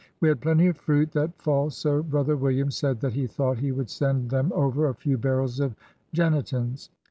[0.19, 3.71] We had plenty of fruit that fall, so brother William said that he thought he
[3.71, 5.75] would send them over a few barrels of
[6.11, 6.89] Genitins.